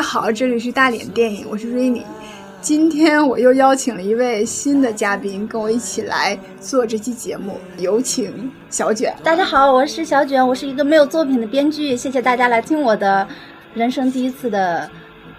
[0.00, 2.02] 家好，这里是大脸电影，我是瑞妮。
[2.62, 7.60] 今天我又邀请了一位新的嘉宾，跟我一起来做这期节目。
[7.76, 9.14] 有请小卷。
[9.22, 11.94] 大家好，我是小卷，我是一个没有作品的编剧。
[11.94, 13.28] 谢谢大家来听我的
[13.74, 14.88] 人生第一次的，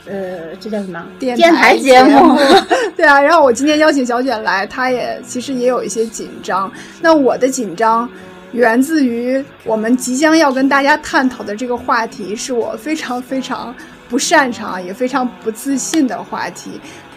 [0.05, 1.03] 呃，这叫什么？
[1.17, 2.37] 电电台节目。
[2.95, 6.71] 对啊，然后我今天邀请小卷来，他也其实也有一些紧张。
[7.01, 8.07] 那我的紧张
[8.51, 13.73] 源自于我们即将要跟大家探讨的这个话题，是我非常非常
[14.11, 16.69] 不擅长也非常不自信的话题。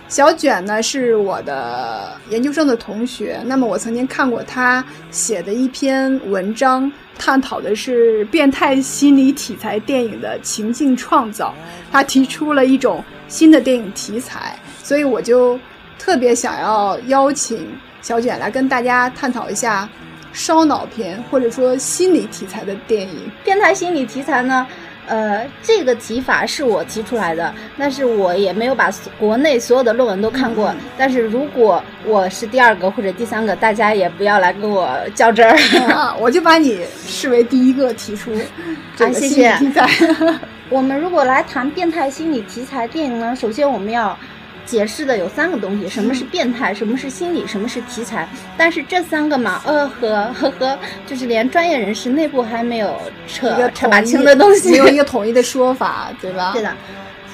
[0.07, 11.53] 小卷呢是我的研究生的同学，那么我曾经看过他写的一篇文章，探讨的是变态心理题材电影的情境创造。
[11.91, 15.59] 他提出了一种新的电影题材，所以我就
[15.99, 17.67] 特别想要邀请
[18.03, 19.89] 小卷来跟大家探讨一下
[20.33, 23.29] 烧脑片或者说心理题材的电影。
[23.43, 24.65] 变态心理题材呢？
[25.07, 30.75] 呃，这个提法是我提出来的，但是我也没有把国内所有的论文都看过。
[30.97, 38.33] 但是如果我是第二个或者第三个，大家也不要来跟我较真儿，我就把你视为第一个提出
[38.97, 39.89] 这个心理题材。
[40.71, 44.17] 我们如果来谈变态心理题材电影呢，首先我们要。
[44.67, 48.29] 解释的有三个东西，什么是变态，什么是心理，什么是题材。
[48.57, 56.53] 但是这三个嘛，呃和呵呵，就是连专业人士内部还没有扯扯把清的东西，没有一个统一的说法，对吧？
[56.55, 56.75] 对的。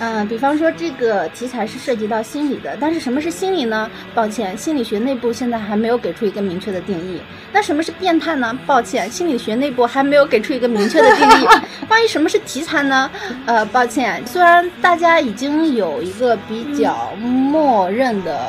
[0.01, 3.91] 嗯，比方说这个题材是涉及到心理的，但是什么是心理呢？
[4.15, 7.21] 抱歉，心理学内部现在还没有给出一个明确的定义。
[7.53, 8.59] 那什么是变态呢？
[8.67, 11.47] 抱歉，心理学内部还没有给出一个明确的定义。
[11.87, 13.11] 关于什么是题材呢？
[13.45, 18.41] 呃，抱歉，虽然大家已经有一个比较默认的，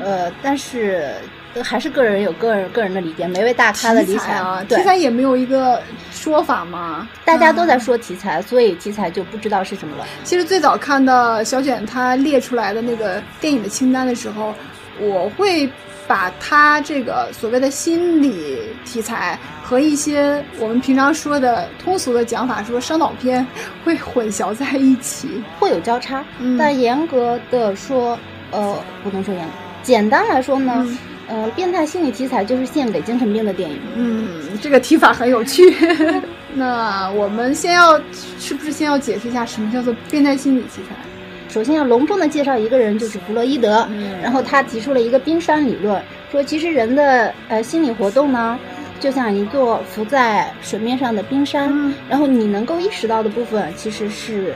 [0.00, 1.10] 呃，但是。
[1.62, 5.80] 还是个人有个人个人的理解，每位大咖的理解啊，题材也没有一个
[6.10, 7.08] 说法嘛。
[7.24, 10.04] 大家都在说题材，所以题材就不知道是什么了。
[10.24, 14.54] 其实最早看到小卷他列出来的那个电影的清单的时候，
[14.98, 15.68] 我会
[16.06, 23.44] 把他这个所谓的心理题材和一些我们平常说的通俗的讲法，说烧脑片
[23.84, 26.24] 会混淆在一起，会有交叉。
[26.58, 28.18] 但严格的说，
[28.52, 29.48] 呃，不能说严，
[29.82, 30.86] 简单来说呢。
[31.28, 33.78] 呃，变态心理题材就是献给精神病的电影。
[33.96, 34.28] 嗯，
[34.62, 35.62] 这个提法很有趣。
[36.54, 38.00] 那我们先要，
[38.38, 40.94] 是不是先要解释一下什么叫做变态心理题材？
[41.48, 43.88] 首先要隆重的介绍一个人，就是弗洛伊德。
[44.22, 46.00] 然后他提出了一个冰山理论，
[46.30, 48.58] 说其实人的呃心理活动呢，
[49.00, 51.92] 就像一座浮在水面上的冰山。
[52.08, 54.54] 然后你能够意识到的部分，其实是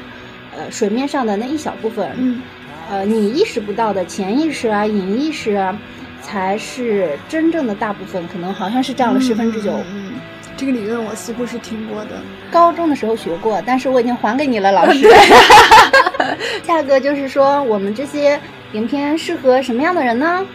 [0.56, 2.10] 呃水面上的那一小部分。
[2.16, 2.40] 嗯。
[2.90, 5.78] 呃，你意识不到的潜意识啊、隐意识啊。
[6.22, 9.72] 才是真正的大部分，可能好像是占了十分之九。
[9.92, 10.12] 嗯，
[10.56, 12.10] 这个理论我似乎是听过的，
[12.50, 15.08] 高中的时候学过，但是我已经还给你了，老师。
[16.62, 18.38] 下一个就是说，我们这些
[18.72, 20.46] 影片适合什么样的人呢？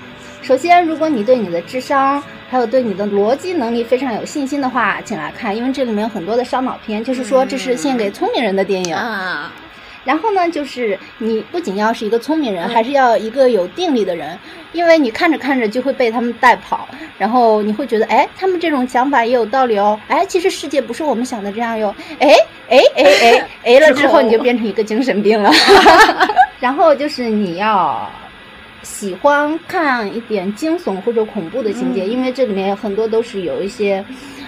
[0.42, 8.96] 首先，如果你对你的智商还有对你的逻辑能力非常有信心的话，请来看，因为这里面有很多的烧脑片，就是说这是献给聪明人的电影。
[8.96, 9.52] 啊。
[10.06, 14.38] 然后呢，就是你不仅要是一个聪明人，还是要一个有定力的人，
[14.72, 22.30] 因为你看着看着就会被他们带跑，然后你会觉得，哎，他们这种想法也有道理哦，哎，其实世界不是我们想的这样哟，哎
[22.70, 25.52] 哎哎哎 哎了之后你就变成一个精神病了。
[26.62, 28.08] 然后就是你要
[28.84, 34.06] 喜欢看一点惊悚或者恐怖的情节，因为这里面有很多都是有一些。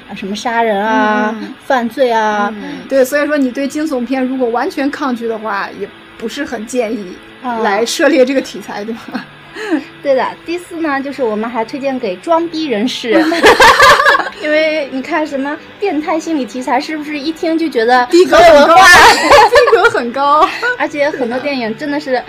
[0.10, 2.54] 啊，什么杀人啊，犯罪啊，
[2.88, 5.88] 对，所以说你对惊悚片如果完全抗拒的话，也
[6.18, 7.16] 不是很建议
[7.64, 9.26] 来涉猎这个题材，对吧？
[10.04, 10.26] 对的。
[10.46, 13.12] 第四呢，就是我们还推荐给装逼人士，
[14.42, 22.22] 因为你看什么变态心理题材，是不是一听就觉得逼格很高， 逼格很高，而且很多电影真的是。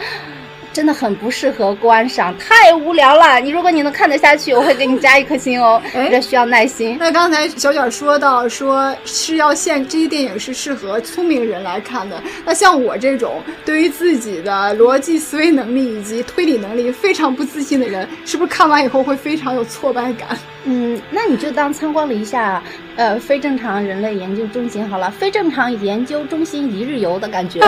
[0.79, 3.41] 真的很不适合观赏，太无聊了。
[3.41, 5.83] 你如果你能看得下去，我会给你加一颗星哦。
[6.09, 6.97] 这需要耐心。
[7.01, 12.23] 那刚才小卷说到，说是要限这些电影是适合聪明人来看的。
[12.45, 20.39] 那像我这种对于自己的逻辑思维能力以及推理能力非常不自信的人，是不是看完以后会非常有挫败感？
[20.71, 22.63] 嗯，那你就当参观了一下，
[22.97, 27.59] 呃，非正常人类研究中心好了，非正常研究中心一日游的感觉。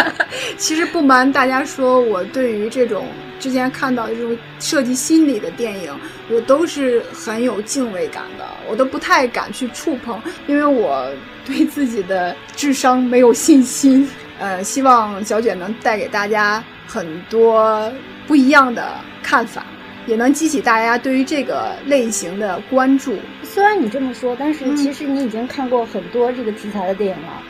[0.56, 3.04] 其实不瞒大家说，我对于这种
[3.38, 5.94] 之前看到这种涉及心理的电影，
[6.30, 11.06] 我都是很有敬畏感的，我都不太敢去触碰，因为我
[11.44, 14.08] 对自己的智商没有信心。
[14.38, 17.92] 呃，希望小卷能带给大家很多
[18.26, 19.66] 不一样的看法。
[20.08, 23.16] 也能激起大家对于这个类型的关注。
[23.42, 27.42] 虽然你这么说，但是嗯其实你已经看过很多这个题材的电影了。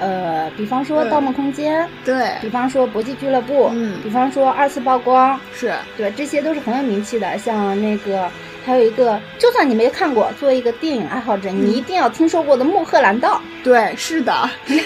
[0.00, 7.36] 呃，比方说《盗梦空间》，对，比方说《搏击俱乐部》，嗯比方说《二次曝光》，是，对，这些都是很有名气的。
[7.36, 8.30] 像那个，
[8.64, 13.42] 还有一个，就算你没看过，作为一个电影爱好者，嗯你一定要听说过的《穆赫兰道》。
[13.64, 14.48] 对，是的。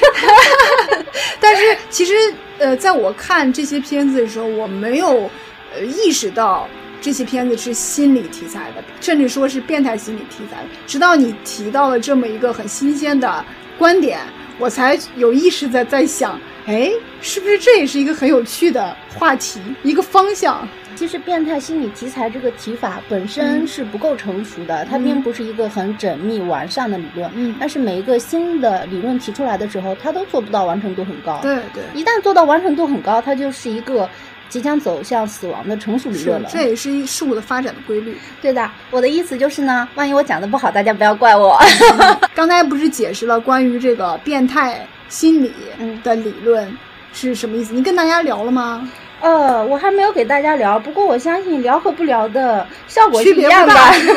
[1.38, 2.14] 但是其实，
[2.58, 5.30] 呃，在我看这些片子的时候，我没有
[5.74, 6.66] 呃意识到
[7.02, 10.68] 这些片子是心理题材的，甚至说是变态心理题材的。
[10.86, 13.44] 直到你提到了这么一个很新鲜的
[13.76, 14.20] 观点，
[14.58, 20.66] 我才有意识的在想，哎，是不是这也是一个很有趣的话题，一个方向？
[20.94, 27.28] 其实变态心理题材这个提法本身嗯是不够成熟的，它嗯并不是一个很缜密完善的理论。
[27.34, 31.40] 嗯但是每一个新的理论提出来的时候，它都做不到完成度很高。
[31.40, 31.82] 对对。
[31.94, 34.08] 一旦做到完成度很高，它就是一个
[34.52, 38.18] 即将走向死亡的成熟理论了。，这也是一事物的发展的规律。
[38.42, 38.70] 对的。
[38.90, 41.58] 我的意思就是呢，万一我讲的不好，大家不要怪我。
[42.36, 46.70] 刚才不是解释了关于这个变态心理嗯的理论
[47.14, 47.72] 是什么意思？
[47.72, 48.86] 你跟大家聊了吗？
[49.22, 53.74] 呃，我还没有给大家聊，不过我相信聊和不聊的效果是一样的。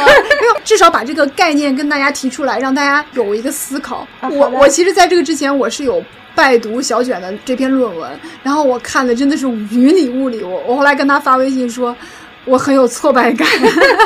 [0.65, 4.07] 至少把这个概念跟大家提出来，让大家有一个思考。
[4.31, 6.03] 我我其实在这个之前，我是有
[6.33, 8.09] 拜读小卷的这篇论文，
[8.41, 10.43] 然后我看的真的是云里雾里。
[10.43, 11.95] 我我后来跟他发微信说，
[12.43, 13.47] 我很有挫败感。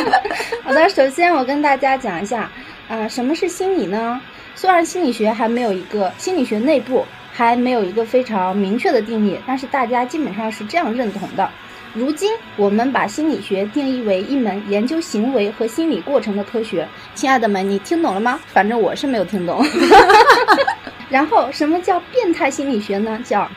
[0.63, 2.51] 好的，首先我跟大家讲一下，
[2.89, 4.19] 啊、什么是心理呢？
[4.53, 7.05] 虽然心理学还没有一个心理学内部
[7.39, 11.49] 还没有一个非常明确的定义，但是大家基本上是这样认同的。
[11.93, 16.85] 如今，我们把心理学定义为一门研究行为和心理过程的科学。
[17.15, 18.41] 亲爱的们，你听懂了吗？
[18.51, 19.65] 反正我是没有听懂。
[21.09, 23.17] 然后，什么叫变态心理学呢？
[23.23, 23.49] 叫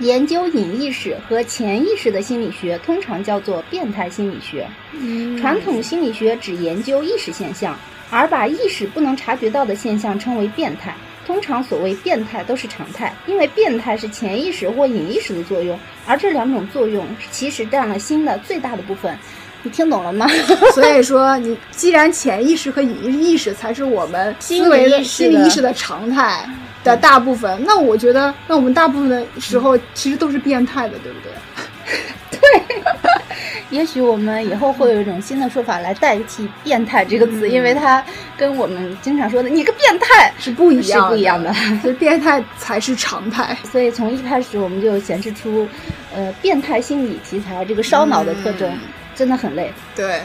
[0.00, 4.66] 研究隐意识和潜意识的心理学，通常叫做变态心理学。
[5.38, 7.78] 传统心理学只研究意识现象，
[8.10, 10.92] 而把意识不能察觉到的现象称为变态。
[11.26, 19.18] 通常所谓变态都是常态，因为变态是潜意识或隐意识的作用，而这两种作用其实占了心的最大的部分。
[19.62, 20.28] 你听懂了吗？
[20.72, 26.48] 所以说，你既然潜意识和隐意识才是我们心思维的心理意识的常态
[26.84, 31.32] 的大部分，那我觉得，那我们大部分的时候其实都是变态的，对不对？
[33.70, 38.02] 也许我们以后会有一种新的说法来代替“变态”这个词，嗯因为它
[38.36, 41.52] 跟我们经常说的“你个变态是不一样，是不一样的。
[41.82, 45.68] 所以变态才是常态。”，所以从一开始我们就显示出，
[46.14, 48.78] 呃，变态心理题材这个烧脑的特征，嗯
[49.16, 49.72] 真的很累。
[49.94, 50.20] 对，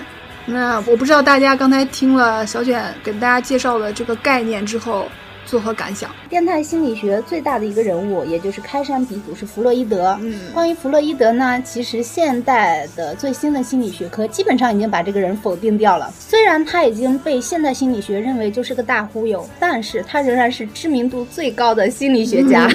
[0.45, 5.09] 那我不知道大家刚才听了小卷给大家介绍的这个概念之后，
[5.51, 6.09] 作何感想？
[6.29, 10.17] 变态心理学最大的一个人物，也就是开山鼻祖是弗洛伊德。
[10.21, 16.09] 嗯关于弗洛伊德呢，其实现代的最新的心理学科基本上已经把这个人否定掉了。
[16.17, 22.69] 虽然他已经被现代心理学认为就是个大忽悠，但是他仍然是知名度最高的心理学家。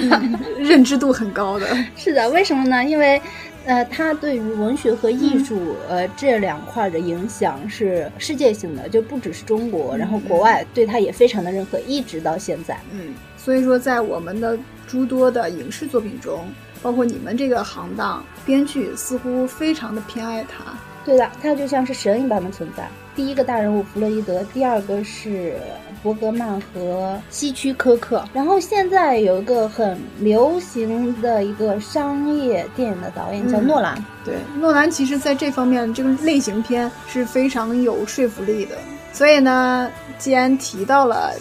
[0.59, 1.65] 认知度很高的，
[1.95, 2.85] 是的，为什么呢？
[2.85, 3.19] 因为，
[3.67, 5.59] 呃，他对于文学和艺术，
[5.89, 12.79] 嗯呃，这两块的影响是世界性的，就不只是中国，嗯然后国外对他也非常的认可，一直到现在。
[12.93, 14.57] 嗯，所以说在我们的
[14.87, 16.45] 诸多的影视作品中，
[16.81, 20.73] 包括你们这个行当，编剧似乎非常的偏爱他。
[21.03, 22.87] 对的，他就像是神一般的存在。
[23.15, 25.55] 第一个大人物弗洛伊德，第二个是
[26.01, 28.23] 伯格曼和希区柯克。
[28.33, 34.05] 然后现在有一个很流行的一个商业电影的导演叫嗯诺兰。
[34.23, 38.75] 对，诺兰其实在这方面这个类型片是非常有说服力的。
[39.13, 41.33] 所以呢，既然提到了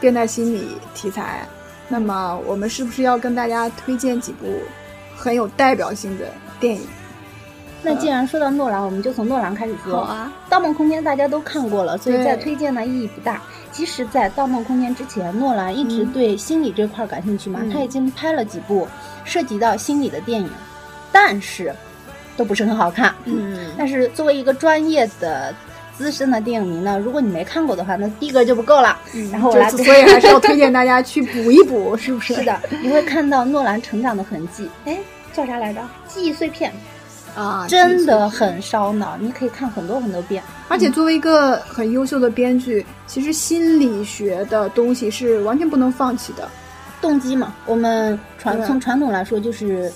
[0.00, 1.46] 变态心理题材，
[1.88, 4.46] 那么我们是不是要跟大家推荐几部
[5.16, 6.26] 很有代表性的
[6.60, 6.80] 电影？
[7.82, 10.04] 那既然说到诺兰，我们就从诺兰开始说。
[10.04, 13.40] 好啊，《盗梦空间》大家都看过了，所以对再推荐呢意义不大。
[13.70, 18.86] 其实，在《盗梦空间》之前，诺兰一直嗯对心理这块感兴趣嘛，嗯他已经拍了几部
[19.24, 20.50] 涉及到心理的电影，
[21.12, 21.72] 但是
[22.36, 23.14] 都不是很好看。
[23.24, 25.54] 嗯， 但是作为一个专业的
[25.96, 28.98] 资深的电影迷呢，如果你没看过的话，那逼格就不够了。
[29.14, 32.34] 嗯然后我来就所以还是要 推荐大家去补一补，是不是？
[32.34, 34.68] 是的，你会看到诺兰成长的痕迹。
[34.86, 34.98] 哎，
[35.32, 35.80] 叫啥来着？
[36.08, 36.72] 记忆碎片，
[37.38, 40.42] 啊，真的很烧脑，你可以看很多很多遍。
[40.66, 46.48] 而且作为一个很优秀的编剧，其实心理学的东西是完全不能放弃的。
[47.00, 49.88] 动机嘛，我们传从传统来说就是，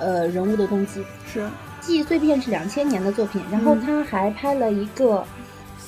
[0.00, 1.00] 呃，人物的动机。
[1.32, 1.48] 是，
[1.80, 5.24] 记忆碎片是两千年的作品，然后嗯他还拍了一个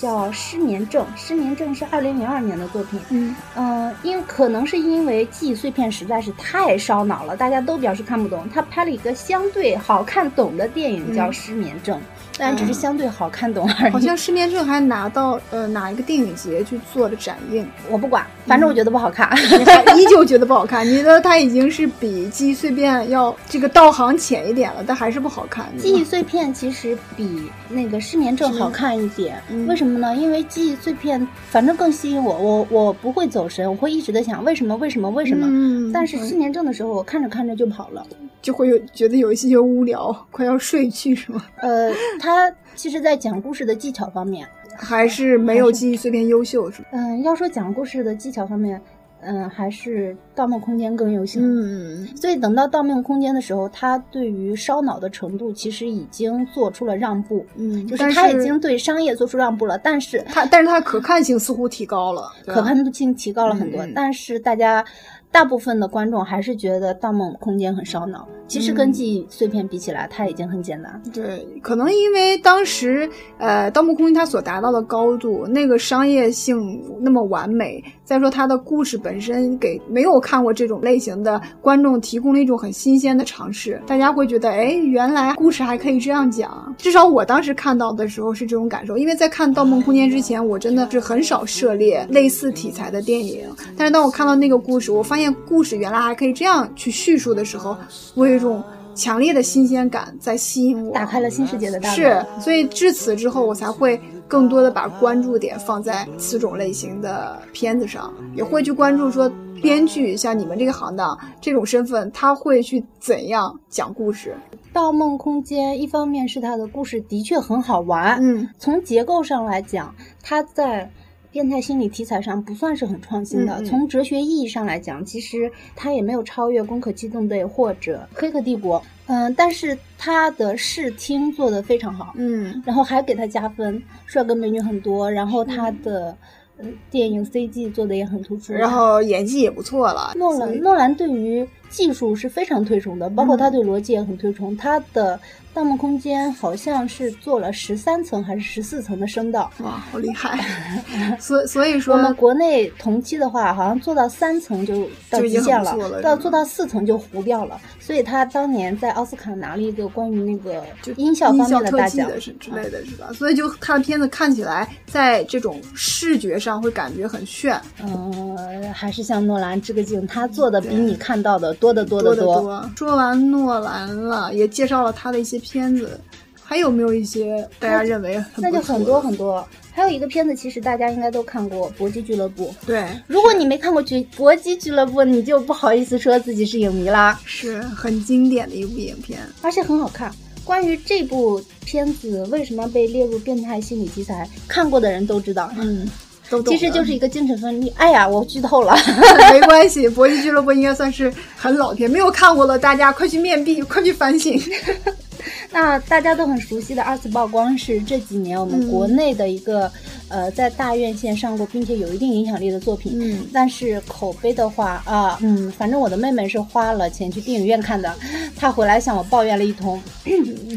[0.00, 2.98] 叫《失眠症》，《失眠症》是二零零二年的作品。
[3.10, 8.48] 嗯嗯，因可能是因为记忆碎片实在是太烧脑了，大家都表示看不懂。
[8.52, 11.98] 他拍了一个相对好看懂的电影，叫《失眠症》，
[12.38, 13.92] 当然只是相对好看懂而已。
[13.92, 19.30] 好像失眠症还拿到呃哪一个电影节去做了展映，我不管，反正我觉得不好看。
[19.98, 20.86] 依旧觉得不好看？
[20.86, 25.66] 你觉得它已经是比记忆碎片要这个道行浅一点了，但还是不好看。
[25.76, 30.14] 记忆碎片其实比那个失眠症好看一点，嗯为什么呢？
[30.14, 35.46] 因为记忆碎片反正更吸引我，我我不会走神，我会一直在想为什么为什么为什么。
[35.50, 38.06] 嗯但是失眠症的时候，我看着看着就跑了。
[38.42, 41.44] 就会有觉得有一些无聊，快要睡去是吗？
[41.60, 46.88] 呃，他其实在讲故事的技巧方面，还是没有记忆碎片优秀是吗？
[46.92, 48.80] 嗯、要说讲故事的技巧方面，
[49.22, 51.40] 嗯、还是《盗梦空间》更优秀。
[51.42, 63.84] 嗯，所以等到《盗梦空间》的时候，他对于烧脑的程度其实已经做出了让步，嗯就是他已经对商业做出让步了，但是它，但是它可看性似乎提高了，可看性提高了很多。
[63.84, 64.84] 嗯但是大家
[65.32, 68.26] 大部分的观众还是觉得《盗梦空间》很烧脑。
[68.48, 71.00] 其实跟嗯记忆碎片比起来，它已经很简单。
[71.12, 73.08] 对，可能因为当时
[73.38, 86.74] 呃，《盗梦空间》它所达到的高度，那个商业性那么完美，再说它的故事本身给没有看过这种类型的观众提供了一种很新鲜的尝试，大家会觉得，哎，原来故事还可以这样讲。
[86.76, 97.76] 至少我当时看到的时候是这种感受，因为在看《盗梦空间》之前，我真的是很少涉猎类似题材的电影，但是当我看到那个故事，我发现故事原来还可以这样去叙述的时候，
[98.14, 98.62] 我有一种
[98.94, 101.96] 强烈的新鲜感在吸引我，打开了新世界的大门。
[101.96, 114.34] 是，所以至此之后，我才会更多的把关注点放在此种类型的片子上，也会去关注说编剧像你们这个行当这种身份，他会去怎样讲故事。
[114.72, 120.88] 《盗梦空间》一方面是它的故事的确很好玩，嗯，从结构上来讲，它在
[121.30, 123.60] 变态心理题材上不算是很创新的。
[123.60, 128.80] 嗯嗯从哲学意义上来讲，其实它也没有超越《攻壳机动队》或者《黑客帝国》。
[129.06, 136.16] 嗯，但是它的视听做得非常好，嗯然后还给他加分，帅哥美女很多，然后他的。
[136.62, 140.12] 呃电影 CG 做的也很突出，然后演技也不错了。
[140.14, 144.56] 诺兰，诺兰对于技术是非常推崇的，包括他对逻辑也很推崇。
[144.56, 145.16] 他的
[145.54, 150.38] 《盗梦空间》好像是做了十三层还是十四层的声道，哇，好厉害！
[151.18, 157.60] 所所以说我，们国内同期的话，好像做到三层就到极限了到做到四层就糊掉了。
[157.78, 163.10] 所以他当年在奥斯卡拿了一个关于那个就音效方面的大奖，的是之类的是吧？
[163.12, 172.70] 所以就他的片子看起来在这种视觉上会感觉很炫，嗯、还是向诺兰致个敬，他做的比你看到的多得多得得多。
[172.74, 176.00] 说完诺兰了，也介绍了他的一些片子，
[176.42, 179.46] 还有没有一些大家认为很那就很多很多。
[179.72, 182.48] 还有一个片子，其实大家应该都看过《搏击俱乐部》。
[182.66, 183.82] 对，如果你没看过
[184.16, 189.20] 《搏搏击俱乐部》，你就不好意思说自己是影迷啦，是很经典的一部影片。
[189.42, 190.12] 而且很好看。
[190.42, 195.88] 关于这部片子为什么被列入变态心理题材，看过的人都知道，嗯，
[196.30, 197.70] 都懂其实就是一个精神分裂。
[197.76, 198.74] 哎呀，我剧透了。
[199.32, 204.40] 没关系，《搏击俱乐部》应该算是很老片，没有看过的大家快去面壁，快去反省。
[205.52, 209.70] 那大家都很熟悉的二次曝光是这几年我们国内的一个、
[210.08, 212.92] 呃在大院线上过并且有一定影响力的作品。
[212.98, 217.94] 嗯但是口碑的话啊，嗯，反正我的妹妹是花了钱去电影院看的，
[218.34, 219.80] 她回来向我抱怨了一通。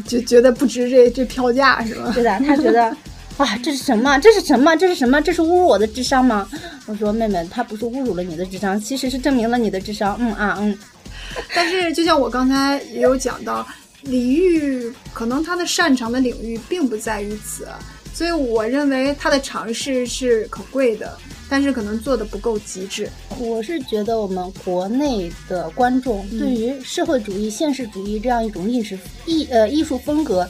[0.06, 2.10] 就觉得不值这这票价是吧？
[2.14, 2.96] 对的，她觉得。
[3.36, 4.16] 啊，这是什么？
[4.18, 4.76] 这是什么？
[4.76, 5.20] 这是什么？
[5.20, 6.48] 这是侮辱我的智商吗？
[6.86, 10.16] 我说妹妹，他不是侮辱了你的智商，其实是证明了你的智商。
[10.20, 10.78] 嗯啊嗯，
[11.54, 13.66] 但是就像我刚才也有讲到，
[14.02, 17.66] 李玉可能他的擅长的领域并不在于此，
[18.14, 23.10] 所以我认为他的尝试是可贵的，但是可能做的不够极致。
[23.40, 30.48] 我是觉得我们国内的观众对于社会主义、现实主义这样一种历史艺呃艺术风格。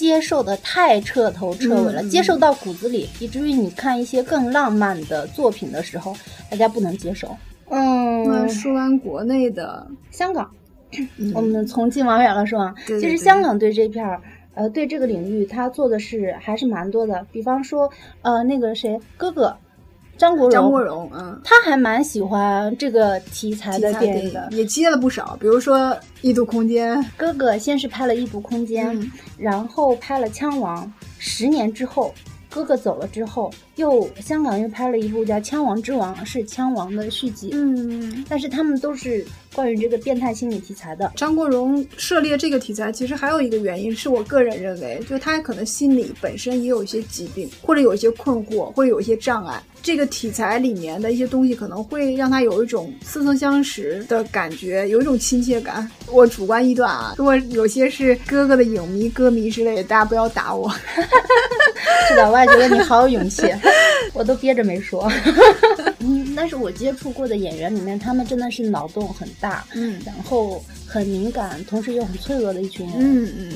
[0.00, 2.08] 接受的太彻头彻尾了，嗯。
[2.08, 6.16] 接受到骨子里，以至于你看一些更浪漫的作品的时候，
[6.50, 7.28] 大家不能接受。
[7.68, 10.50] 那嗯，说完国内的，香港，
[11.18, 11.30] 嗯。
[11.34, 14.18] 我们从近往远了说啊，对对对其实香港对这片儿，
[14.54, 17.26] 呃，对这个领域，他做的是还是蛮多的。
[17.30, 17.90] 比方说，
[18.22, 19.54] 呃，那个谁，哥哥，
[20.20, 24.46] 张国荣，张国荣，嗯，他还蛮喜欢这个题材的电影的。
[24.50, 25.78] 也接了不少，比如说
[26.20, 30.86] 《异度空间》，哥哥先是拍了《异度空间》嗯然后拍了《枪王》，
[31.18, 32.14] 十年之后
[32.50, 37.52] 哥哥走了之后，又香港又拍了一部叫《枪王之王》，是《枪王》的续集。
[37.54, 39.24] 嗯，但是他们都是
[39.54, 41.10] 关于这个变态心理题材的。
[41.16, 49.62] 张国荣涉猎这个题材，其实还有一个原因，是我个人认为，就他可能心理本身也有一些疾病，或者有一些困惑，或者有一些障碍。
[49.82, 55.90] 这个题材里面的一些东西，可能会让他有一种似曾相识的感觉，有一种亲切感。
[56.06, 60.70] 我主观臆断啊，如果有些是哥哥的影迷、歌迷之类的，大家不要打我。
[62.08, 63.42] 是的，我也觉得你好有勇气，
[64.12, 65.10] 我都憋着没说。
[66.00, 72.96] 嗯，但是我接触过的演员里面，他们真的是脑洞很大，嗯然后很敏感，同时又很脆弱的一群人。
[72.98, 73.52] 嗯嗯，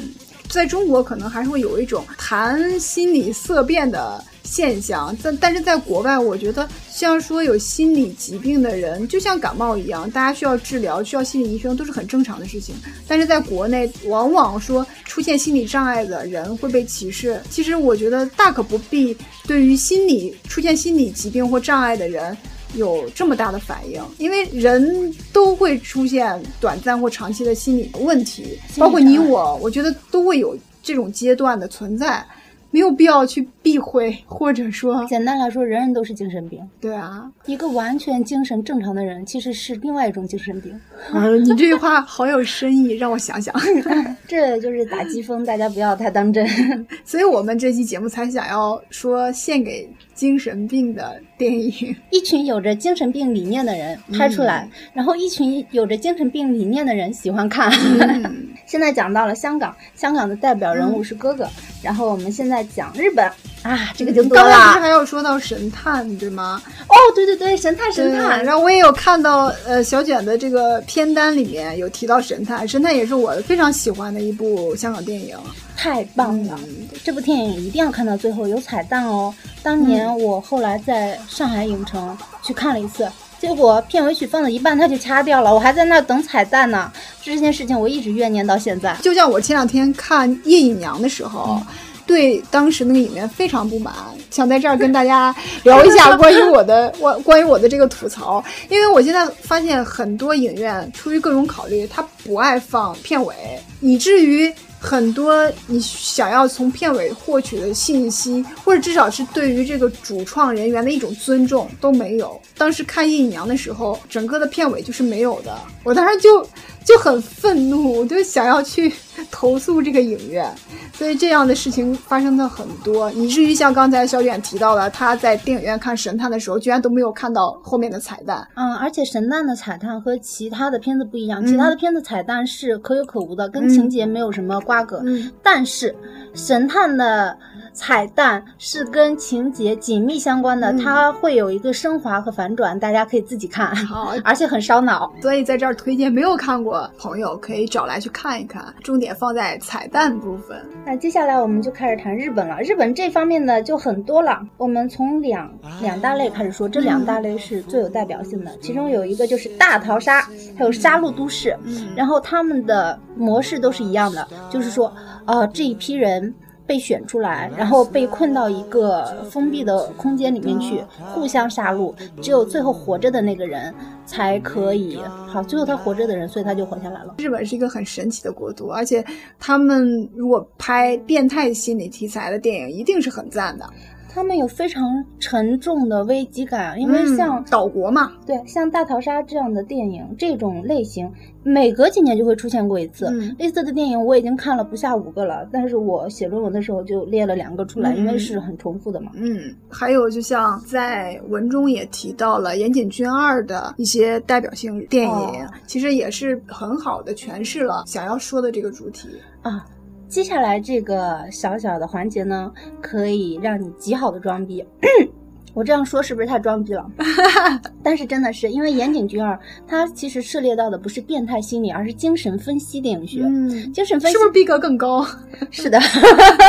[0.49, 12.75] 在中国可能还是会有一种谈心理色变的现象，但但是在国外，我觉得像说有心理疾病的人，就像感冒一样，大家需要治疗，需要心理医生，都是很正常的事情。
[13.09, 17.41] 但是在国内，往往说出现心理障碍的人会被歧视。
[17.51, 22.37] 其实我觉得大可不必对于心理出现心理疾病或障碍的人。
[22.77, 32.27] 有这么大的反应，因为人都会出现短暂或长期的心理问题，包括你我，我觉得都会有这种阶段的存在，
[32.75, 36.61] 没有必要去避讳，或者说，简单来说，人人都是精神病。
[36.81, 40.77] 对啊，一个完全精神正常的人，其实是另外一种精神病。
[41.13, 43.55] 嗯，你这句话好有深意，让我想想。
[44.27, 46.45] 这就是打击风，大家不要太当真。
[47.07, 51.95] 所以我们这期节目才想要说献给精神病的电影。
[52.11, 57.71] 一群有着精神病理念的人拍出来，然后一群有着精神病理念的人喜欢看。
[57.71, 61.47] 嗯 现在讲到了香港，香港的代表人物是哥哥，
[61.83, 63.27] 然后我们现在讲日本
[63.63, 64.81] 啊，这个就多刚才不是。
[64.81, 66.63] 还要说到神探对吗？
[66.89, 75.37] 哦，对对对，神探神探，然后我也有看到，呃，小卷的这个片单里面有提到神探，神探也是我非常喜欢的一部香港电影。
[75.77, 76.59] 太棒了！
[76.63, 79.35] 嗯这部电影一定要看到最后，有彩蛋哦。
[79.63, 86.91] 当年我后来在上海影城去看了一次，结果片尾曲放到一半它就掐掉了，我还在那儿等彩蛋呢。
[87.23, 88.97] 这件事情我一直怨念到现在。
[89.03, 91.61] 就像我前两天看《叶隐娘》的时候。
[92.07, 93.95] 对当时那个影院非常不满，
[94.31, 103.35] 想在这儿跟大家聊一下 关于我的我关于我的这个吐槽，因为我现在发现很多影院出于各种考虑，他不爱放片尾，
[103.81, 104.53] 以至于
[104.85, 112.39] 很多你想要从片尾获取的信息，或者至少是对于这个主创人员的一种尊重都没有。
[112.59, 116.47] 当时看《叶隐娘》的时候，整个的片尾就是没有的，我当时就
[116.85, 118.93] 就很愤怒，我就想要去
[119.31, 120.49] 投诉这个影院。
[120.93, 128.47] 所以这样的事情发生的很多，以至于像刚才小远提到了，他在电影院看《神探》的时候，居然都没有看到后面的彩蛋。
[128.55, 135.03] 嗯，而且神探的彩蛋和其他的片子不一样，嗯其他的片子彩蛋是可有可无的，跟情节没有什么瓜葛。
[135.05, 135.95] 嗯但是
[136.35, 137.37] 神探的
[137.75, 145.13] 彩蛋是跟情节紧密相关的，嗯它会有一个升华和反转，大家可以自己看，好， 而且很烧脑。
[145.21, 150.57] 所以在这儿推荐没有看过朋友可以找来去看一看，重点放在彩蛋部分。
[150.87, 152.61] 那接下来我们就开始谈日本了。
[152.63, 158.53] 日本这方面呢就很多了，我们从两两大类开始说，这两大类是最有代表性的。
[158.61, 160.23] 其中有一个就是大逃杀，
[160.57, 161.57] 还有杀戮都市。
[161.65, 164.93] 嗯然后他们的模式都是一样的，就是说，
[165.27, 166.33] 呃，这一批人。
[166.67, 170.83] 被选出来，然后被困到一个封闭的空间里面去，
[171.15, 171.95] 互相杀戮。
[172.23, 173.73] 只有最后活着的那个人
[174.07, 174.99] 才可以。
[175.27, 177.15] 好，最后他活着的人，所以他就活下来了。
[177.19, 179.05] 日本是一个很神奇的国度，而且
[179.39, 183.69] 他们如果拍变态心理题材的电影，一定是很赞的。
[184.15, 191.11] 他们有非常沉重的危机感，因为像、嗯岛国嘛，对像大逃杀这样的电影，这种类型
[191.43, 193.07] 每隔几年就会出现过一次。
[193.07, 199.11] 嗯类似的电影我已经看了不下五个了，但是我写论文的时候就列了两个出来，嗯因为是很重复的嘛。
[199.15, 209.09] 嗯，还有就像在文中也提到了岩井俊二的一些代表性电影，哦其实也是很好的诠释了想要说的这个主题。
[209.43, 209.67] 啊，
[210.15, 214.65] 接下来这个小小的环节呢，可以让你极好的装逼。
[215.55, 216.89] 我这样说是不是太装逼了？
[217.83, 223.23] 但是真的是，因为岩井俊二他其实涉猎到的不是变态心理，而是精神分析电影学。
[223.25, 225.05] 嗯，精神分析是不是逼格更高？
[225.51, 225.81] 是的，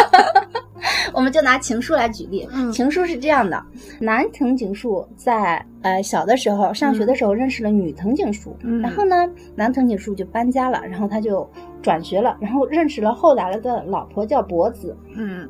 [1.12, 2.48] 我们就拿情书来举例。
[2.54, 3.60] 嗯情书是这样的：
[4.00, 11.50] 男藤井树在呃小的时候上学的时候认识了女藤井树，嗯然后呢，男藤井树就搬家了，然后他就
[11.86, 14.98] 转学了，然后认识了后来的老婆叫博子。
[15.16, 15.48] 嗯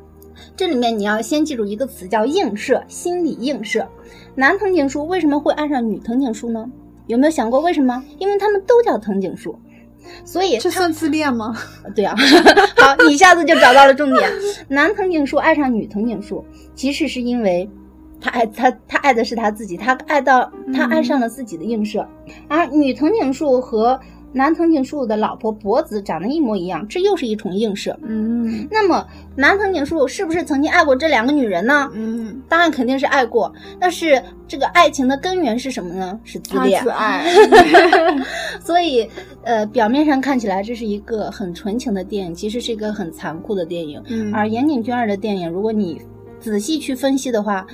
[0.54, 3.88] 这里面你要先记住一个词叫映射，心理映射。
[4.36, 6.69] 男藤井树为什么会爱上女藤井树呢？
[7.08, 8.04] 有没有想过为什么？
[8.19, 9.58] 因为他们都叫藤井树。
[10.26, 11.56] 所以这算自恋吗？
[11.95, 12.13] 对啊，
[12.76, 14.30] 好，你一下子就找到了重点。
[14.67, 16.43] 男藤井树爱上女藤井树，
[16.76, 17.69] 其实是因为
[18.19, 22.06] 他爱他，他爱的是他自己，他爱到他爱上了自己的映射，
[22.50, 23.98] 而女藤井树和
[24.36, 27.98] 男藤井树的老婆博子长得一模一样，这又是一重映射。
[28.04, 31.89] 嗯那么男藤井树是不是曾经爱过这两个女人呢？
[31.93, 36.19] 嗯，当然肯定是爱过，但是这个爱情的根源是什么呢？
[36.26, 36.89] 是自他恋自。
[36.89, 37.26] 爱。
[38.60, 39.10] 所以，
[39.43, 44.04] 呃，表面上看起来这是一个很纯情的电影，其实是一个很残酷的电影。
[44.10, 46.02] 嗯而岩井俊二的电影，如果你
[46.41, 47.65] 仔细去分析的话，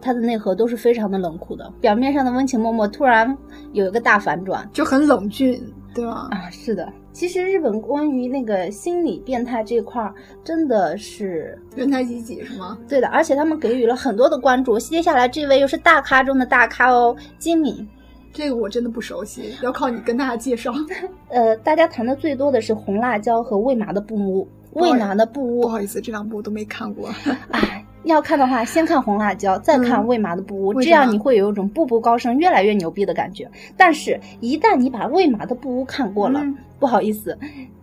[0.00, 1.72] 它的内核都是非常的冷酷的。
[1.80, 3.36] 表面上的温情脉脉，突然
[3.72, 5.60] 有一个大反转就很冷峻，
[5.94, 6.28] 对吧？
[6.30, 6.50] 啊！
[6.50, 12.78] 是的，其实日本关于那个心理变态这块儿，真的是人才济济是吗？
[12.88, 14.78] 对的，而且他们给予了很多的关注。
[14.78, 17.88] 接下来这位又是大咖中的大咖哦，金敏。
[18.32, 20.72] 这个我真的不熟悉，要靠你跟大家介绍。
[21.28, 24.46] 呃，大家谈的最多的是红辣椒和未麻的布屋。
[24.74, 27.08] 未麻的布屋不好意思，这两部我都没看过。
[27.50, 27.77] 哎，
[28.08, 33.48] 要看的话，先看红辣椒，再看嗯喂马的布屋，这样你会有一种步步高升、越来越牛逼的感觉。
[33.76, 37.36] 但是，一旦你把喂马的布屋看过了，嗯不好意思。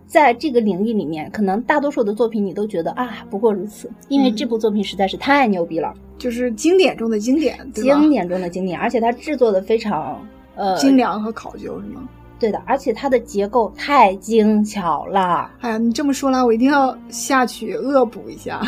[0.06, 12.08] 在这个领域里面，可能大多数的作品你都觉得啊，不过如此，因为嗯这部作品实在是太牛逼了，就是经典中的经典，经典中的经典，而且它制作的非常呃精良和考究是吗？
[12.38, 15.50] 对的，而且它的结构太精巧了。
[15.60, 18.60] 哎呀，你这么说来，我一定要下去恶补一下。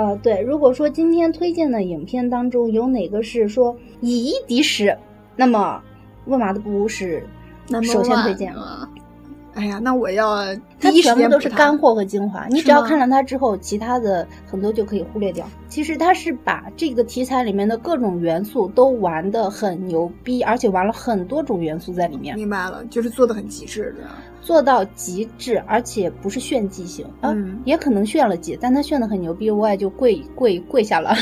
[0.00, 4.96] 呃，对，如果说今天推荐的影片当中有哪个是说以一敌十，
[5.36, 5.82] 那么
[6.30, 7.22] 《问马的布屋》是
[7.82, 8.50] 首先推荐。
[8.54, 8.88] 啊。
[9.52, 10.42] 哎呀，那我要
[10.80, 15.46] 它第一时全部都是干货和精华，你只要看了它之后，其他的很多就可以忽略掉。
[15.68, 24.04] 其实它是把这个题材里面的各种元素都玩的很牛逼，而且玩了很多种元素在里面，明白了，就是做的很极致的。
[24.40, 31.14] 做到极致，而且不是炫技型啊，嗯也可能炫了技，但他炫的很牛逼，我也就跪跪跪下了。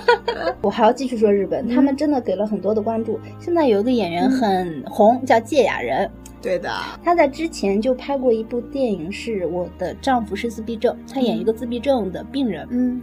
[0.60, 3.18] 我还要继续说日本，嗯他们真的给了很多的关注。
[3.40, 6.10] 现在有一个演员很红，叫芥雅人，
[6.42, 6.70] 对的，
[7.02, 12.66] 他在之前就拍过一部电影，是我的丈夫是自闭症，他演一个自闭症的病人。
[12.70, 13.02] 嗯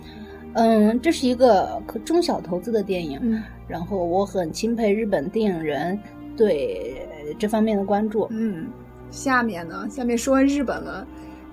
[0.54, 6.00] 嗯，这是一个可中小投资的电影，嗯然后我很钦佩日本电影人
[6.38, 6.96] 对
[7.40, 8.28] 这方面的关注。
[8.30, 8.68] 嗯。
[9.12, 9.88] 下面呢？
[9.90, 11.06] 下面说完日本了，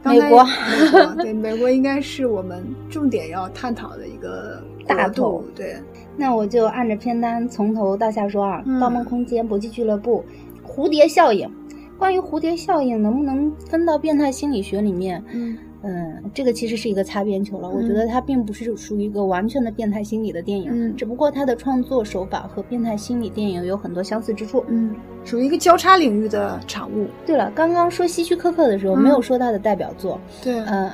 [0.03, 5.77] 刚才美国美国对美国应该是我们重点要探讨的一个大国度头对，
[6.17, 10.25] 那我就按着片单从头到下说啊，嗯盗梦空间》《搏击俱乐部》
[10.71, 11.49] 《蝴蝶效应》。
[11.99, 15.23] 关于蝴蝶效应能不能分到变态心理学里面？
[15.33, 17.69] 嗯嗯，这个其实是一个擦边球了。
[17.69, 24.65] 我觉嗯得它并不是属于一个完全的变态心理的电影，嗯只不过它的创作手法和变态心理电影有很多相似之处。
[24.69, 27.07] 嗯，属于一个交叉领域的产物。
[27.27, 30.93] 对了，刚刚说希区柯克的时候，嗯没有说他的代表作，对呃，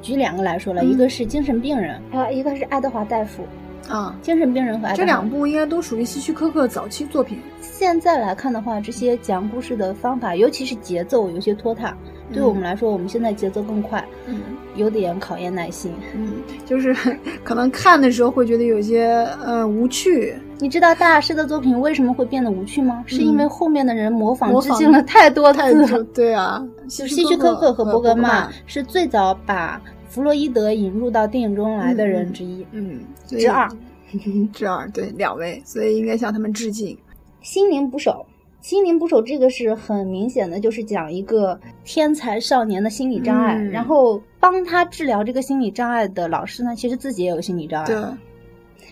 [0.00, 3.42] 举两个来说了，嗯一个是精神病人，还有一个是爱德华大夫。
[3.88, 7.38] 啊，精神病人和爱德华这两部应该都属于希区柯克早期作品。
[7.62, 11.96] 现在来看的话，这些讲故事的方法，尤其是节奏有些拖沓。
[12.32, 14.40] 对嗯我们来说，我们现在节奏更快，嗯
[14.74, 15.92] 有点考验耐心。
[16.14, 16.94] 嗯，就是
[17.42, 19.06] 可能看的时候会觉得有些
[19.44, 20.34] 呃无趣。
[20.60, 23.02] 你知道大师的作品为什么会变得无趣吗？
[23.06, 26.04] 是因为后面的人模仿致敬了太多太次了。
[26.14, 32.66] 对啊，就是希区柯克和伯格曼曼，是最早把弗洛伊德引入到电影中来的人之一。
[32.72, 33.68] 嗯，之二，
[34.52, 36.96] 之二，对两位，所以应该向他们致敬。
[37.40, 38.26] 心灵捕手，
[38.68, 47.96] 心灵捕手这个是很明显的，就是讲一个天才少年的心理障碍，嗯然后帮他治疗这个心理障碍的老师呢，其实自己也有心理障碍，对，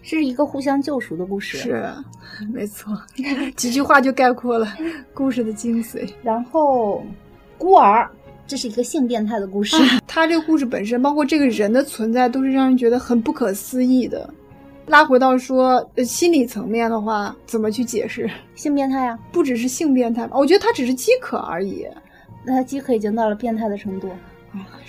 [0.01, 1.59] 是一个互相救赎的故事。
[1.59, 1.85] 是，
[2.55, 2.91] 没错，
[3.55, 4.67] 几句话就概括了
[5.13, 6.09] 故事的精髓。
[6.23, 7.05] 然后
[7.59, 8.11] 孤儿，
[8.47, 9.77] 这是一个性变态的故事。
[10.09, 14.27] 他这个故事本身，包括这个人的存在，都是让人觉得很不可思议的。
[14.87, 18.31] 拉回到说、呃、心理层面的话，怎么去解释？
[18.55, 21.87] 性变态啊，不只是性变态吧，我觉得他只是饥渴而已。
[22.45, 24.09] 那他饥渴已经到了变态的程度，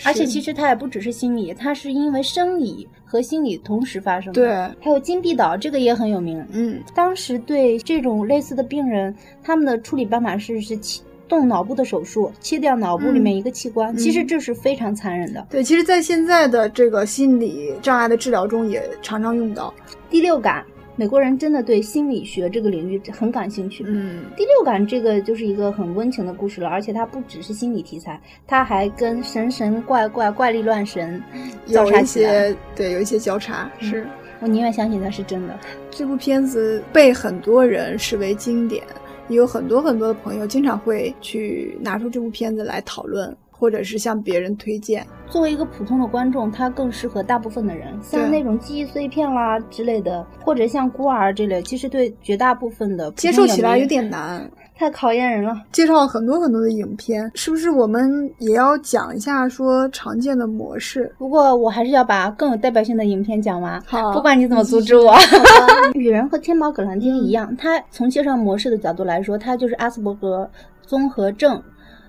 [0.06, 4.40] 而且其实实他也不只是心理，他是因为生理和心理同时发生的。
[4.40, 6.46] 对，还有金币岛，这个也很有名。
[6.52, 13.94] 嗯当时对这种类似的病人，他们的处理办法是是切动脑部的手术，切掉脑部里面一个器官。
[13.94, 15.46] 嗯其实这是非常残忍的。
[15.50, 19.74] 对，其实，在现在的这个心理障碍的治疗中，也常常用到。
[20.10, 20.64] 第六感，
[20.96, 23.84] 美国人真的对心理学这个领域很感兴趣。
[23.88, 31.22] 嗯第六感这个就是一个很温情的故事了，而且它不只是心理题材，它还跟神神怪怪、怪力乱神
[31.66, 32.50] 交有一叉起来。
[32.50, 33.70] 些对，有一些交叉。
[33.80, 34.08] 是
[34.40, 35.60] 我宁愿相信它是真的。
[35.90, 38.84] 这部片子被很多人视为经典，
[39.30, 45.06] 也有很多很多的朋友经常会去拿出这部片子来讨论，或者是向别人推荐。
[45.30, 47.88] 作为一个普通的观众，它更适合大部分的人。
[48.02, 54.50] 像那种记忆碎片啦之类的，或者像孤儿这类，其实对绝大部分的接受起来有点难。
[54.78, 55.60] 太考验人了。
[55.72, 61.12] 介绍了很多很多的影片，是不是我们也要讲一下说常见的模式？
[61.18, 63.82] 不过我还是要把更有代表性的影片讲完。
[63.86, 65.16] 好，不管你怎么阻止我。
[65.96, 70.50] 雨人和天宝葛兰丁一样，它从介绍模式的角度来说，它就是阿斯伯格
[70.86, 71.62] 综合症，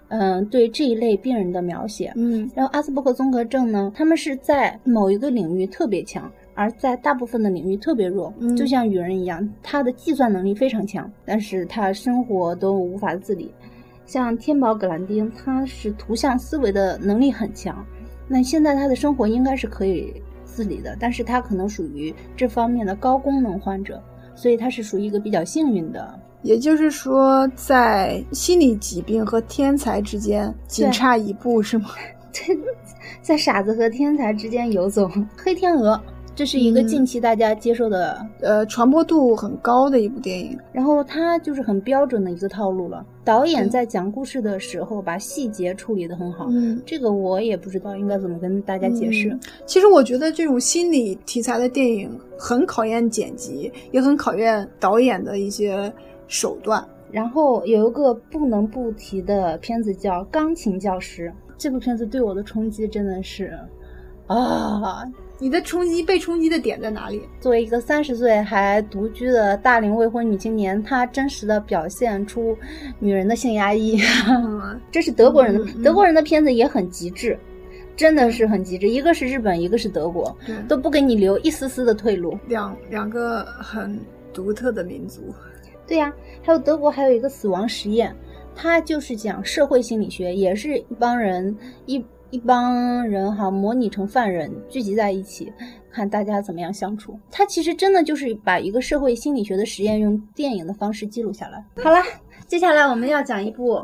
[0.09, 2.13] 嗯，对这一类病人的描写。
[2.17, 6.31] 嗯，然后阿斯伯格综合症呢，他们是在某一个领域特别强。
[6.59, 13.55] 而在大部分的领域特别弱，就像雨人一样，他的计算能力非常强，但是他生活都无法自理。
[14.05, 17.87] 像天宝葛兰丁，他是图像思维的能力很强，
[18.27, 20.13] 那现在他的生活应该是可以
[20.45, 24.03] 自理的，但是他可能属于这方面的高功能患者，
[24.35, 26.19] 所以他是属于一个比较幸运的。
[26.43, 31.91] 也就是说，在心理疾病和天才之间仅差一步，是吗？
[33.23, 35.09] 在傻子和天才之间游走。
[35.37, 36.01] 黑天鹅。
[36.39, 40.57] 这是一个近期大家接受的，呃，传播度很高的一部电影。
[40.73, 43.05] 然后它就是很标准的一个套路了。
[43.25, 46.47] 导演在讲故事的时候，把细节处理得很好。
[46.51, 49.37] 嗯，这个我也不知道应该怎么跟大家解释。
[49.67, 55.93] 其实我觉得这种心理题材的电影很考验剪辑，也很考验导演的一些
[56.29, 56.87] 手段。
[57.11, 63.59] 然后有一个不能不提的片子叫《钢琴教师》，这部片子对我的冲击真的是，
[64.29, 65.03] 啊。
[65.41, 67.23] 你的冲击被冲击的点在哪里？
[67.39, 72.59] 作为一个三十岁还独居的大龄未婚女青年，她真实的表现出
[72.99, 74.01] 女人的性压抑。
[74.91, 77.39] 这是德国人的，德国人的片子也很极致，
[77.95, 78.89] 真的是很极致。
[78.89, 82.37] 一个是日本，一个是德国，都不给你留一丝丝的退路。
[82.49, 83.97] 两两个很
[84.33, 85.33] 独特的民族。
[85.87, 88.13] 对呀，还有德国还有一个死亡实验，
[88.57, 92.05] 它就是讲社会心理学，也是一帮人一。
[92.31, 95.51] 一帮人哈，模拟成犯人聚集在一起，
[95.91, 97.19] 看大家怎么样相处。
[97.31, 101.65] 他其实真的就是把一个社会心理学的实验用电影的方式记录下来。
[101.83, 102.03] 好了，
[102.47, 103.83] 接下来我们要讲一部，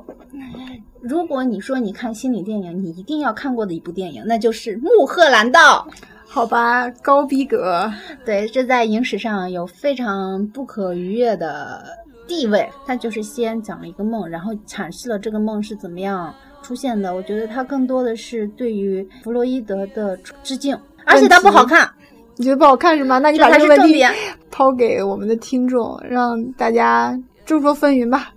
[1.00, 5.86] 如果你说你看心理电影，你一定要看过的一部电影，那就是《穆赫兰道》。
[6.26, 7.90] 好吧，高逼格。
[8.26, 11.82] 对，这在影史上有非常不可逾越的
[12.26, 12.68] 地位。
[12.84, 16.34] 他就是先讲了一个梦，然后阐释了这个梦是怎么样。
[16.64, 21.88] 出现的，我觉得它更多的是对于弗洛伊德的致敬，而且它不好看。
[22.36, 23.18] 你觉得不好看是吗？
[23.18, 24.02] 那你把这个问题
[24.50, 28.32] 抛给我们的听众，让大家众说纷纭吧。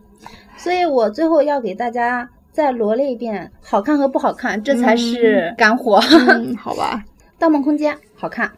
[0.57, 5.99] 所以我最后要给大家再罗列一遍好看和不好看，这才是干货。
[6.59, 7.01] 好吧，
[7.39, 8.47] 《盗梦空间》好看，《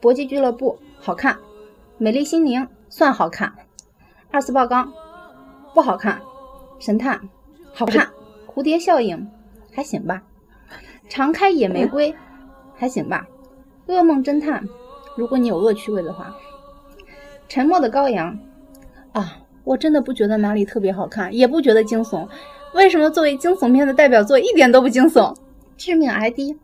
[0.00, 1.34] 搏击俱乐部》好看，
[1.98, 3.48] 《美丽心灵》算好看，
[4.30, 4.86] 《二次爆缸》
[5.74, 6.14] 不好看，
[6.78, 7.18] 《神探》
[7.74, 8.08] 好看。
[8.58, 9.30] 蝴蝶效应
[9.72, 10.20] 还行吧，
[11.08, 12.12] 常开野玫瑰
[12.74, 13.24] 还行吧，
[13.86, 14.66] 噩梦侦探，
[15.16, 16.34] 如果你有恶趣味的话，
[17.48, 18.36] 沉默的羔羊
[19.12, 22.28] 啊，我真的不觉得哪里特别好看，也不觉得惊悚，
[22.74, 25.32] 为什么作为惊悚片的代表作一点都不惊悚？
[25.76, 26.56] 致命 ID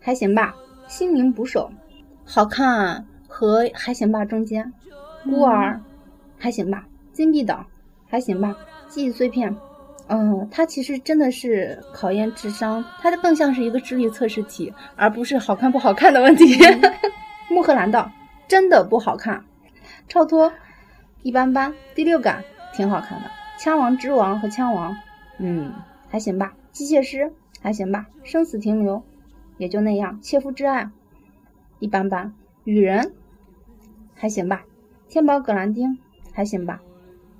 [0.00, 0.54] 还行吧，
[0.86, 1.70] 心灵捕手
[2.26, 4.70] 好看和还行吧中间，
[5.24, 5.80] 孤儿
[6.36, 7.64] 还行吧，金币岛
[8.06, 8.54] 还行吧，
[8.90, 9.56] 记忆碎片。
[10.08, 16.56] 嗯，它其实真的是考验智商，它更像是一个智力测试题，而不是好看不好看的问题。
[17.50, 18.10] 穆赫兰道
[18.46, 19.44] 真的不好看，
[20.08, 20.50] 超脱
[21.22, 22.42] 一般般，第六感
[22.72, 24.96] 挺好看的，枪王之王和枪王，
[25.38, 25.74] 嗯，
[26.08, 29.02] 还行吧，机械师还行吧，生死停留
[29.58, 30.90] 也就那样，切肤之爱
[31.80, 32.32] 一般般，
[32.64, 33.12] 雨人
[34.14, 34.62] 还行吧，
[35.08, 35.98] 天宝葛兰丁
[36.32, 36.80] 还行吧，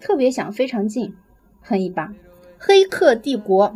[0.01, 1.17] 特别想非常近
[1.63, 2.15] 很一般。
[2.59, 3.75] 黑客帝国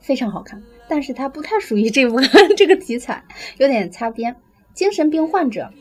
[0.00, 2.20] 非常好看，但是它不太属于这部
[2.56, 3.22] 这个题材，
[3.58, 4.34] 有点擦边。
[4.74, 5.72] 精神病患者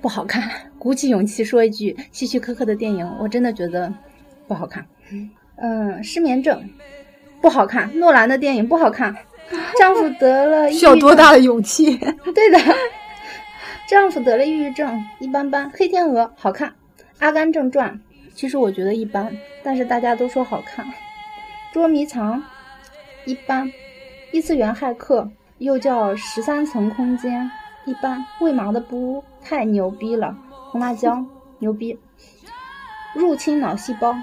[0.00, 3.92] 不好看，鼓起勇气说一句希区柯克的电影，我真的觉得
[4.48, 4.86] 不好看。
[5.56, 6.68] 嗯，失眠症
[7.40, 9.16] 不好看，诺兰的电影不好看。
[9.78, 11.96] 丈夫得了 需要多大的勇气？
[12.34, 12.58] 对的，
[13.86, 15.70] 丈夫得了抑郁症，一般般。
[15.70, 16.74] 黑天鹅好看，
[17.18, 18.00] 阿甘正传
[18.34, 20.84] 其实我觉得一般，但是大家都说好看。
[21.72, 22.42] 捉迷藏
[23.24, 23.72] 一般，
[24.30, 27.50] 异次元骇客又叫十三层空间
[27.86, 30.36] 一般，喂马的不太牛逼了，
[30.68, 31.24] 红辣椒
[31.60, 31.98] 牛逼，
[33.14, 34.14] 入侵脑细胞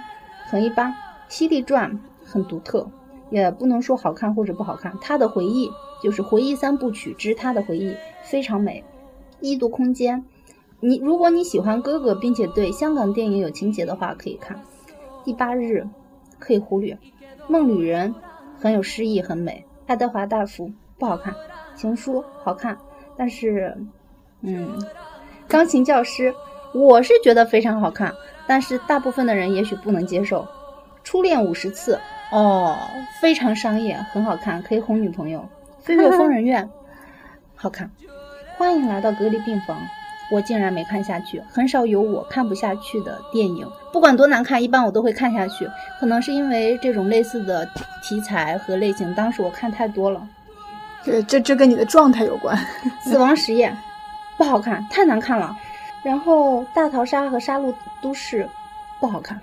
[0.45, 0.93] 很一般，
[1.27, 2.87] 犀利传很独特，
[3.31, 4.95] 也不能说好看或者不好看。
[5.01, 5.71] 他的回忆
[6.03, 8.83] 就是回忆三部曲之他的回忆非常美，
[9.41, 10.23] 异度空间，
[10.81, 14.61] 你如果你喜欢哥哥，并且对香港电影有情节的话，可以看
[15.25, 15.87] 第八日。
[16.41, 16.97] 可以忽略。
[17.49, 18.13] 梦旅人
[18.61, 19.65] 很有诗意，很美。
[19.87, 21.33] 爱德华大夫不好看，
[21.75, 22.77] 情书好看，
[23.17, 23.75] 但是，
[24.41, 24.79] 嗯，
[25.47, 26.31] 钢琴教师
[26.75, 28.13] 我是觉得非常好看，
[28.45, 30.47] 但是大部分的人也许不能接受。
[31.03, 31.99] 初恋五十次
[32.31, 32.77] 哦，
[33.19, 35.49] 非常商业，很好看，可以哄女朋友。
[35.79, 36.69] 飞越疯人院
[37.55, 37.89] 好看，
[38.57, 39.75] 欢迎来到隔离病房。
[40.31, 45.67] 我竟然没看下去，很少有我看不下去的电影，不管多难看，一般我都会看下去。
[45.99, 47.67] 可能是因为这种类似的
[48.03, 50.27] 题材和类型，当时我看太多了。
[51.03, 52.57] 这这这跟你的状态有关。
[53.01, 53.75] 死亡实验
[54.37, 55.57] 不好看，太难看了。
[56.03, 58.47] 然后大逃杀和杀戮都市
[58.99, 59.39] 不好看，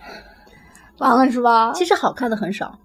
[0.99, 1.72] 完了是吧？
[1.75, 2.79] 其实好看的很少，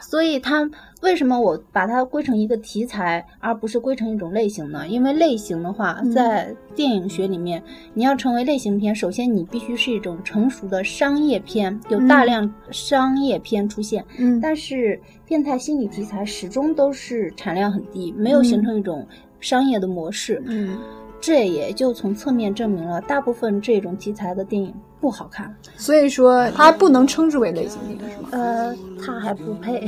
[0.00, 0.68] 所以它。
[1.04, 4.88] 为什么我把它归成一个题材，而不是归成一种类型呢？
[4.88, 7.62] 因为类型的话，在电影学里面，
[7.92, 14.02] 你要成为类型片，首先你必须是一种成熟的商业片，有大量商业片出现。
[14.16, 19.06] 嗯，但是变态心理题材始终都是产量很低，没有形成一种
[19.40, 20.42] 商业的模式。
[20.46, 20.78] 嗯。
[21.20, 28.28] 这也就从侧面证明了，大部分这种题材的电影不好看，所以说它不能称之为类型片，是吗？
[28.30, 29.86] 呃，它还不配。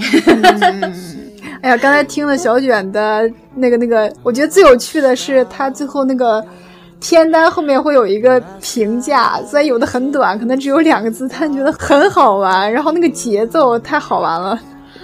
[1.63, 6.45] 哎呀，刚才听了小卷的那个那个，我觉得最有趣的是他最后那个
[7.01, 14.61] 片单后面会有一个评价，虽然有的很短，可能只有两个字，但觉得很好玩，然后那个节奏太好玩了。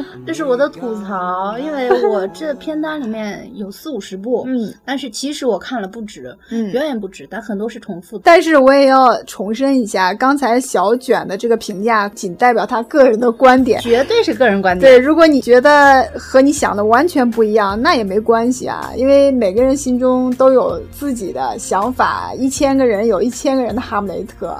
[0.26, 8.22] 这是我的吐槽，因为我这片单里面有四五十部，嗯，但是其实我看了不止，嗯，远远不止，但很多是重复的。
[8.24, 14.90] 但是我也要重申一下，刚才小卷的这个评价仅代表他个人的观点，绝对是个人观点。
[14.92, 24.56] 对，如果你觉得和你想的完全不一样，那也没关系啊，因为每个人心中都有自己的想法，一千个人有一千个人的哈姆雷特。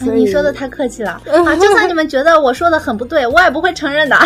[0.00, 1.56] 你说的太客气了 啊！
[1.56, 4.16] 就算你们觉得我说的很不对，我也不会承认的。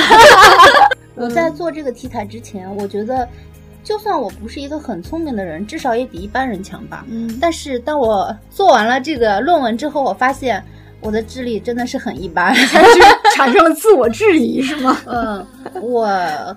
[1.15, 3.29] 我在做这个题材之前，我觉得，
[3.85, 7.05] 就算我不是一个很聪明的人，至少也比一般人强吧。
[7.09, 7.39] 嗯。
[7.41, 10.63] 但是当我做完了这个论文之后，我发现
[11.01, 12.55] 我的智力真的是很一般，
[13.37, 14.97] 产生了自我质疑，是吗？
[15.07, 15.47] 嗯，
[15.81, 16.09] 我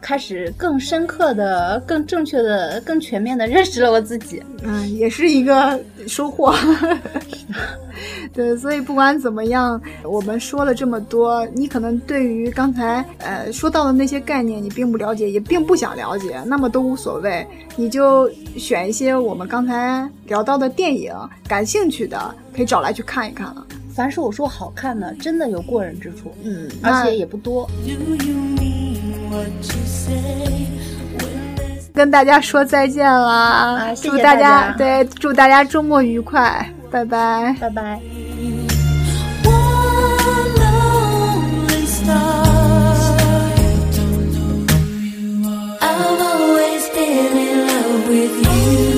[0.02, 4.42] 开始更深刻的、更正确的、更全面的认识了我自己。
[4.64, 6.54] 嗯，也是一个收获。
[8.34, 21.14] 对，所以不管怎么样，我们说了这么多，你可能对于刚才呃说到的那些概念，你并不了解，也并不想了解，那么都无所谓，你就选一些我们刚才聊到的电影，
[21.48, 23.66] 感兴趣的可以找来去看一看了。
[23.96, 27.70] 凡是我说好看的，真的有过人之处，嗯，而且也不多。
[31.94, 33.94] 跟大家说再见啦！
[34.02, 36.68] 祝大家对，祝大家周末愉快。
[36.90, 38.00] 拜拜，拜拜。
[46.94, 47.30] Say
[48.42, 48.93] goodbye.